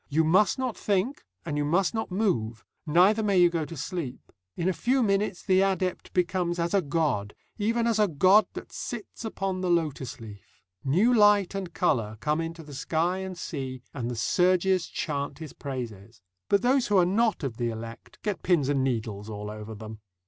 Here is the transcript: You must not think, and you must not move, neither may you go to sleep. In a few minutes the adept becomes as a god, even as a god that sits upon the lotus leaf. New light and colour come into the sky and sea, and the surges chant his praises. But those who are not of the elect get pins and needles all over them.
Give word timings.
You 0.09 0.23
must 0.23 0.57
not 0.57 0.75
think, 0.75 1.23
and 1.45 1.57
you 1.59 1.63
must 1.63 1.93
not 1.93 2.09
move, 2.09 2.65
neither 2.87 3.21
may 3.21 3.37
you 3.37 3.51
go 3.51 3.65
to 3.65 3.77
sleep. 3.77 4.31
In 4.57 4.67
a 4.67 4.73
few 4.73 5.03
minutes 5.03 5.43
the 5.43 5.61
adept 5.61 6.11
becomes 6.13 6.57
as 6.57 6.73
a 6.73 6.81
god, 6.81 7.35
even 7.59 7.85
as 7.85 7.99
a 7.99 8.07
god 8.07 8.47
that 8.53 8.71
sits 8.71 9.23
upon 9.23 9.61
the 9.61 9.69
lotus 9.69 10.19
leaf. 10.19 10.63
New 10.83 11.13
light 11.13 11.53
and 11.53 11.71
colour 11.75 12.17
come 12.19 12.41
into 12.41 12.63
the 12.63 12.73
sky 12.73 13.19
and 13.19 13.37
sea, 13.37 13.83
and 13.93 14.09
the 14.09 14.15
surges 14.15 14.87
chant 14.87 15.37
his 15.37 15.53
praises. 15.53 16.23
But 16.49 16.63
those 16.63 16.87
who 16.87 16.97
are 16.97 17.05
not 17.05 17.43
of 17.43 17.57
the 17.57 17.69
elect 17.69 18.17
get 18.23 18.41
pins 18.41 18.69
and 18.69 18.83
needles 18.83 19.29
all 19.29 19.51
over 19.51 19.75
them. 19.75 19.99